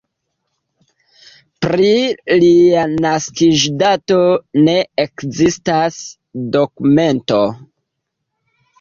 Pri 1.65 1.91
lia 2.45 2.87
naskiĝdato 3.05 4.19
ne 4.65 4.77
ekzistas 5.07 6.03
dokumento. 6.61 7.43